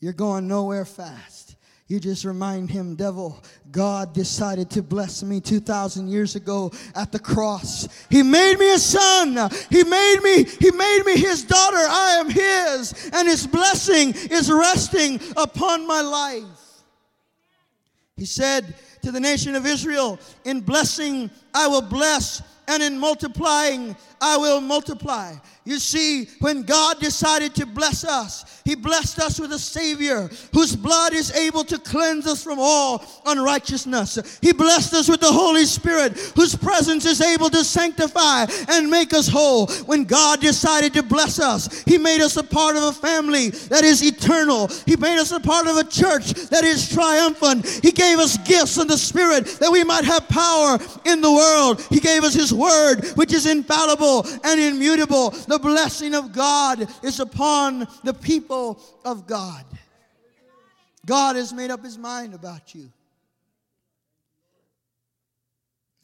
[0.00, 1.56] You're going nowhere fast.
[1.88, 7.18] You just remind him, devil, God decided to bless me 2,000 years ago at the
[7.18, 7.86] cross.
[8.08, 9.36] He made me a son.
[9.68, 11.76] He made me, he made me his daughter.
[11.76, 13.10] I am his.
[13.12, 16.44] And his blessing is resting upon my life.
[18.16, 23.96] He said to the nation of Israel, in blessing I will bless, and in multiplying
[24.20, 25.34] I will multiply.
[25.64, 30.74] You see, when God decided to bless us, He blessed us with a Savior whose
[30.74, 34.38] blood is able to cleanse us from all unrighteousness.
[34.40, 39.12] He blessed us with the Holy Spirit whose presence is able to sanctify and make
[39.12, 39.66] us whole.
[39.84, 43.84] When God decided to bless us, He made us a part of a family that
[43.84, 44.68] is eternal.
[44.86, 47.66] He made us a part of a church that is triumphant.
[47.82, 51.82] He gave us gifts in the Spirit that we might have power in the world.
[51.90, 54.07] He gave us His Word, which is infallible
[54.44, 55.30] and immutable.
[55.30, 59.64] The blessing of God is upon the people of God.
[61.06, 62.92] God has made up his mind about you.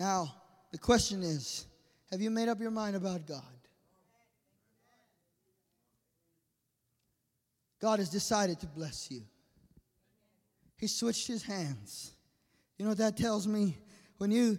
[0.00, 0.34] Now,
[0.72, 1.66] the question is
[2.10, 3.42] have you made up your mind about God?
[7.80, 9.22] God has decided to bless you.
[10.78, 12.12] He switched his hands.
[12.78, 13.76] You know what that tells me?
[14.18, 14.58] When you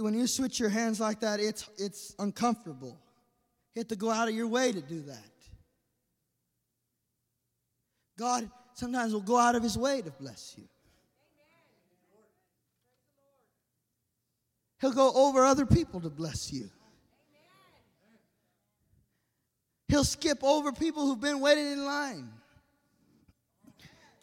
[0.00, 2.98] when you switch your hands like that, it's it's uncomfortable.
[3.74, 5.18] You have to go out of your way to do that.
[8.18, 10.64] God sometimes will go out of his way to bless you.
[14.80, 16.70] He'll go over other people to bless you.
[19.88, 22.28] He'll skip over people who've been waiting in line.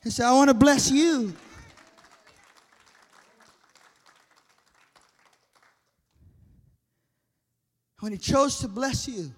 [0.03, 1.35] He said, I want to bless you.
[7.99, 9.31] When he chose to bless you,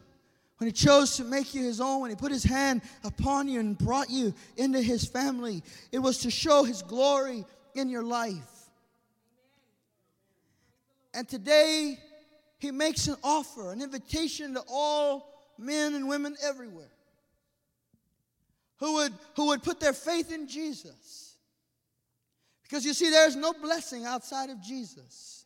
[0.58, 3.62] when he chose to make you his own, when he put his hand upon you
[3.62, 7.46] and brought you into his family, it was to show his glory
[7.76, 8.70] in your life.
[11.14, 11.98] And today,
[12.60, 16.92] he makes an offer, an invitation to all men and women everywhere
[18.80, 21.36] who would, who would put their faith in Jesus.
[22.64, 25.39] Because you see, there's no blessing outside of Jesus.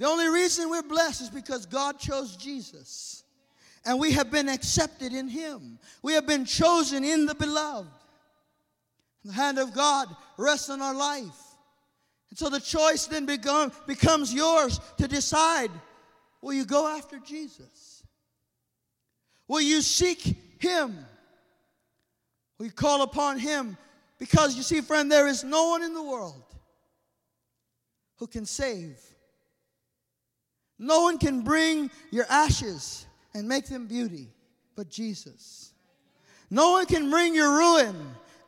[0.00, 3.22] The only reason we're blessed is because God chose Jesus
[3.84, 5.78] and we have been accepted in Him.
[6.02, 7.90] We have been chosen in the beloved.
[9.26, 11.36] The hand of God rests on our life.
[12.30, 15.70] And so the choice then become, becomes yours to decide
[16.40, 18.02] will you go after Jesus?
[19.48, 20.96] Will you seek Him?
[22.56, 23.76] Will you call upon Him?
[24.18, 26.54] Because you see, friend, there is no one in the world
[28.16, 28.96] who can save.
[30.80, 34.28] No one can bring your ashes and make them beauty
[34.74, 35.74] but Jesus.
[36.48, 37.94] No one can bring your ruin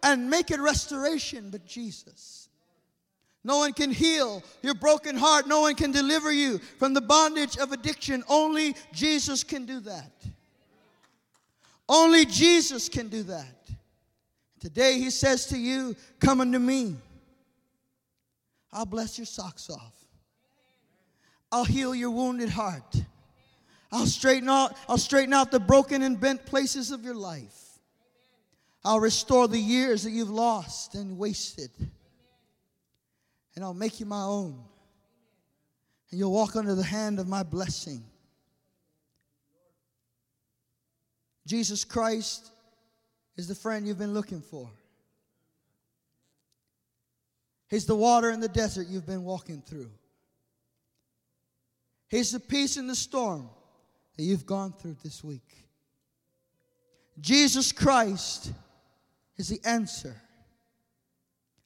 [0.03, 2.49] and make it restoration but Jesus.
[3.45, 5.47] No one can heal your broken heart.
[5.47, 8.25] No one can deliver you from the bondage of addiction.
[8.29, 10.13] Only Jesus can do that.
[11.87, 13.69] Only Jesus can do that.
[14.59, 16.97] Today he says to you, Come unto me.
[18.73, 20.02] I'll bless your socks off.
[21.53, 22.97] I'll heal your wounded heart.
[23.93, 27.79] I'll straighten out, I'll straighten out the broken and bent places of your life.
[28.83, 31.71] I'll restore the years that you've lost and wasted.
[33.55, 34.59] And I'll make you my own.
[36.11, 38.03] And you'll walk under the hand of my blessing.
[41.47, 42.51] Jesus Christ
[43.37, 44.71] is the friend you've been looking for.
[47.69, 49.91] He's the water in the desert you've been walking through.
[52.13, 53.49] He's the peace in the storm
[54.19, 55.67] that you've gone through this week.
[57.19, 58.53] Jesus Christ
[59.39, 60.15] is the answer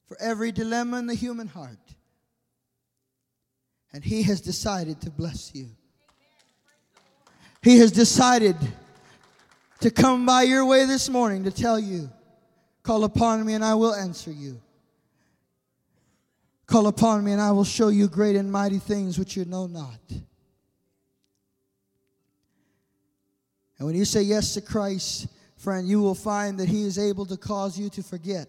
[0.06, 1.80] for every dilemma in the human heart.
[3.92, 5.66] And He has decided to bless you.
[7.60, 8.54] He has decided
[9.80, 12.08] to come by your way this morning to tell you,
[12.84, 14.60] Call upon me and I will answer you.
[16.66, 19.66] Call upon me and I will show you great and mighty things which you know
[19.66, 19.98] not.
[23.78, 27.26] And when you say yes to Christ, friend, you will find that He is able
[27.26, 28.48] to cause you to forget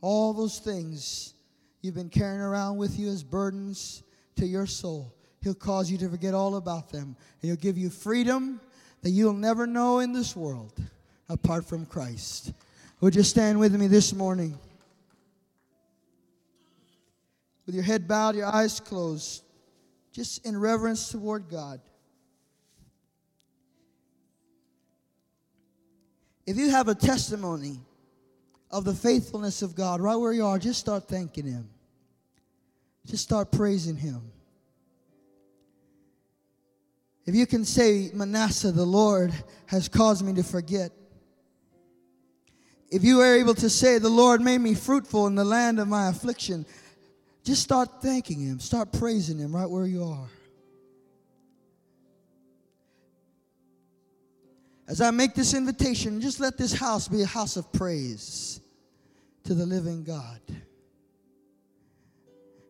[0.00, 1.34] all those things
[1.82, 4.02] you've been carrying around with you as burdens
[4.36, 5.14] to your soul.
[5.42, 7.16] He'll cause you to forget all about them.
[7.42, 8.60] And He'll give you freedom
[9.02, 10.80] that you'll never know in this world
[11.28, 12.52] apart from Christ.
[13.00, 14.58] Would you stand with me this morning?
[17.66, 19.42] With your head bowed, your eyes closed,
[20.12, 21.80] just in reverence toward God.
[26.50, 27.78] If you have a testimony
[28.72, 31.68] of the faithfulness of God right where you are, just start thanking Him.
[33.06, 34.20] Just start praising Him.
[37.24, 39.32] If you can say, Manasseh, the Lord
[39.66, 40.90] has caused me to forget.
[42.90, 45.86] If you are able to say, The Lord made me fruitful in the land of
[45.86, 46.66] my affliction,
[47.44, 48.58] just start thanking Him.
[48.58, 50.26] Start praising Him right where you are.
[54.90, 58.60] As I make this invitation, just let this house be a house of praise
[59.44, 60.40] to the living God.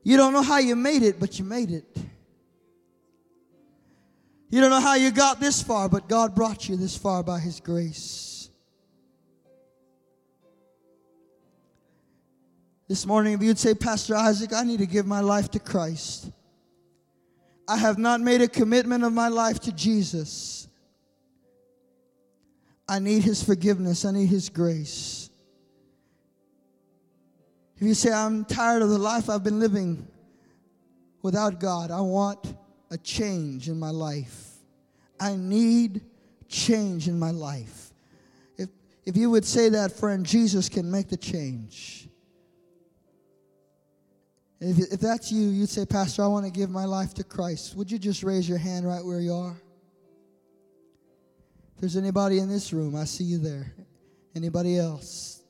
[0.03, 1.97] You don't know how you made it, but you made it.
[4.51, 7.39] You don't know how you got this far, but God brought you this far by
[7.39, 8.51] His grace.
[12.87, 16.31] This morning, if you'd say, Pastor Isaac, I need to give my life to Christ.
[17.67, 20.67] I have not made a commitment of my life to Jesus.
[22.91, 24.05] I need His forgiveness.
[24.05, 25.31] I need His grace.
[27.77, 30.09] If you say, I'm tired of the life I've been living
[31.23, 32.53] without God, I want
[32.91, 34.57] a change in my life.
[35.21, 36.01] I need
[36.49, 37.93] change in my life.
[38.59, 38.69] If,
[39.07, 42.09] if you would say that, friend, Jesus can make the change.
[44.59, 47.77] If, if that's you, you'd say, Pastor, I want to give my life to Christ.
[47.77, 49.57] Would you just raise your hand right where you are?
[51.81, 53.73] There's anybody in this room, I see you there.
[54.37, 55.41] Anybody else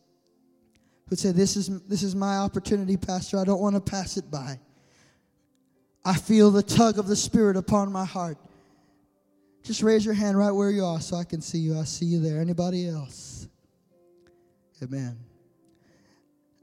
[1.08, 3.38] who'd say, This is, this is my opportunity, Pastor.
[3.38, 4.58] I don't want to pass it by.
[6.04, 8.38] I feel the tug of the Spirit upon my heart.
[9.62, 11.78] Just raise your hand right where you are so I can see you.
[11.78, 12.40] I see you there.
[12.40, 13.48] Anybody else?
[14.82, 15.18] Amen.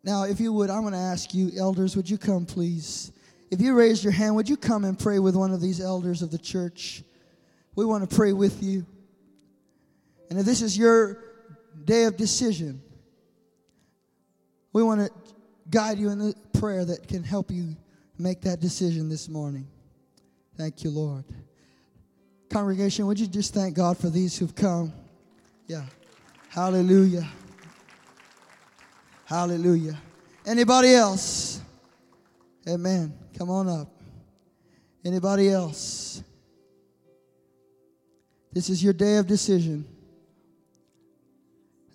[0.03, 3.11] Now, if you would, I'm going to ask you, elders, would you come, please?
[3.51, 6.22] If you raised your hand, would you come and pray with one of these elders
[6.24, 7.03] of the church?
[7.76, 8.86] We want to pray with you.
[10.30, 11.19] And if this is your
[11.86, 12.82] day of decision,
[14.73, 15.11] we want to
[15.69, 17.75] guide you in the prayer that can help you
[18.17, 19.67] make that decision this morning.
[20.57, 21.23] Thank you, Lord.
[22.49, 24.93] Congregation, would you just thank God for these who've come?
[25.67, 25.84] Yeah.
[26.49, 27.28] Hallelujah.
[29.25, 29.97] Hallelujah.
[30.45, 31.61] Anybody else?
[32.67, 33.13] Amen.
[33.38, 33.89] Come on up.
[35.03, 36.23] Anybody else?
[38.53, 39.86] This is your day of decision.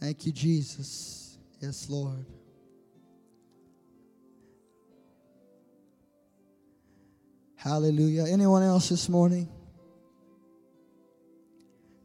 [0.03, 1.39] Thank you, Jesus.
[1.61, 2.27] Yes, Lord.
[7.55, 8.27] Hallelujah.
[8.27, 9.49] Anyone else this morning?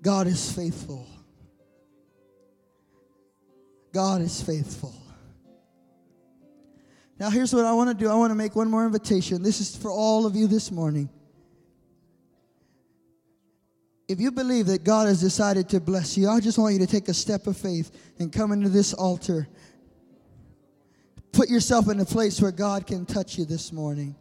[0.04, 1.08] God is faithful.
[3.92, 4.94] God is faithful.
[7.20, 9.42] Now, here's what I want to do I want to make one more invitation.
[9.42, 11.10] This is for all of you this morning.
[14.08, 16.88] If you believe that God has decided to bless you, I just want you to
[16.88, 19.48] take a step of faith and come into this altar.
[21.34, 24.16] Put yourself in a place where God can touch you this morning.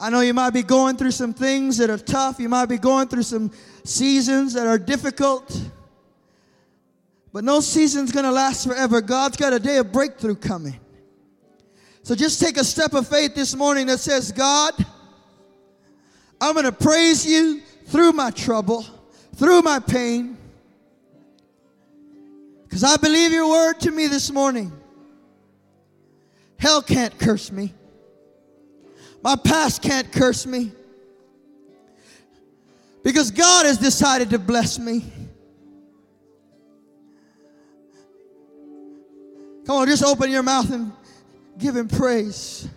[0.00, 2.38] I know you might be going through some things that are tough.
[2.38, 3.50] You might be going through some
[3.84, 5.60] seasons that are difficult.
[7.32, 9.00] But no season's going to last forever.
[9.00, 10.80] God's got a day of breakthrough coming.
[12.02, 14.72] So just take a step of faith this morning that says, God,
[16.40, 18.84] I'm going to praise you through my trouble,
[19.36, 20.36] through my pain.
[22.64, 24.72] Because I believe your word to me this morning.
[26.58, 27.72] Hell can't curse me.
[29.22, 30.72] My past can't curse me.
[33.02, 35.04] Because God has decided to bless me.
[39.66, 40.92] Come on, just open your mouth and
[41.58, 42.68] give him praise.